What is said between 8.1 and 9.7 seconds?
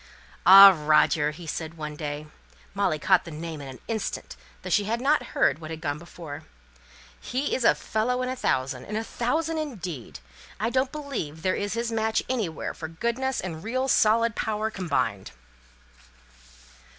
in a thousand in a thousand,